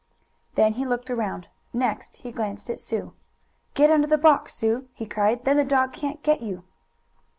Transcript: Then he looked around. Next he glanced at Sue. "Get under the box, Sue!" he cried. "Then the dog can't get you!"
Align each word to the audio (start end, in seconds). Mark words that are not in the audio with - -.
Then 0.55 0.73
he 0.73 0.83
looked 0.87 1.11
around. 1.11 1.47
Next 1.73 2.17
he 2.17 2.31
glanced 2.31 2.71
at 2.71 2.79
Sue. 2.79 3.13
"Get 3.75 3.91
under 3.91 4.07
the 4.07 4.17
box, 4.17 4.55
Sue!" 4.55 4.87
he 4.95 5.05
cried. 5.05 5.45
"Then 5.45 5.57
the 5.57 5.63
dog 5.63 5.93
can't 5.93 6.23
get 6.23 6.41
you!" 6.41 6.63